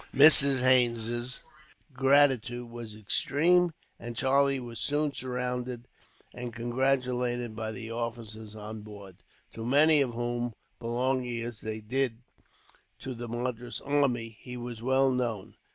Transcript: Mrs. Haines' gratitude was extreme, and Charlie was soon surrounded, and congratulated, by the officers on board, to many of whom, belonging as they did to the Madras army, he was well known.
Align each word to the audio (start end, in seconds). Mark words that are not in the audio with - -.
Mrs. 0.15 0.61
Haines' 0.61 1.43
gratitude 1.93 2.71
was 2.71 2.95
extreme, 2.95 3.71
and 3.99 4.17
Charlie 4.17 4.59
was 4.59 4.79
soon 4.79 5.13
surrounded, 5.13 5.87
and 6.33 6.51
congratulated, 6.55 7.55
by 7.55 7.71
the 7.71 7.91
officers 7.91 8.55
on 8.55 8.81
board, 8.81 9.17
to 9.53 9.63
many 9.63 10.01
of 10.01 10.15
whom, 10.15 10.53
belonging 10.79 11.39
as 11.43 11.61
they 11.61 11.81
did 11.81 12.17
to 12.97 13.13
the 13.13 13.27
Madras 13.27 13.79
army, 13.79 14.39
he 14.41 14.57
was 14.57 14.81
well 14.81 15.11
known. 15.11 15.53